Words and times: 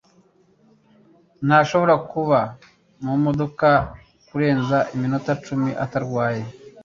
ntashobora 1.45 1.95
kuba 2.11 2.39
mumodoka 3.03 3.69
kurenza 4.27 4.77
iminota 4.95 5.29
icumi 5.37 5.69
atarwaye 5.83 6.43